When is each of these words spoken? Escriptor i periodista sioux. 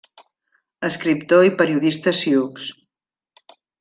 Escriptor 0.87 1.45
i 1.49 1.53
periodista 1.59 2.15
sioux. 2.21 2.67